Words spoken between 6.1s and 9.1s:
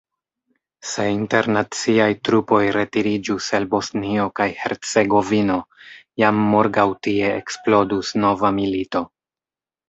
jam morgaŭ tie eksplodus nova milito.